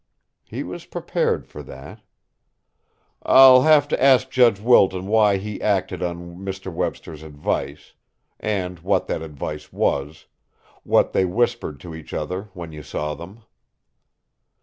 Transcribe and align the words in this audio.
He 0.45 0.63
was 0.63 0.85
prepared 0.87 1.45
for 1.45 1.61
that. 1.61 2.01
"I'll 3.21 3.61
have 3.61 3.87
to 3.89 4.03
ask 4.03 4.31
Judge 4.31 4.59
Wilton 4.59 5.05
why 5.05 5.37
he 5.37 5.61
acted 5.61 6.01
on 6.01 6.37
Mr. 6.39 6.73
Webster's 6.73 7.21
advice 7.21 7.93
and 8.39 8.79
what 8.79 9.05
that 9.05 9.21
advice 9.21 9.71
was, 9.71 10.25
what 10.81 11.13
they 11.13 11.25
whispered 11.25 11.79
to 11.81 11.93
each 11.93 12.15
other 12.15 12.49
when 12.55 12.71
you 12.71 12.81
saw 12.81 13.13
them." 13.13 13.43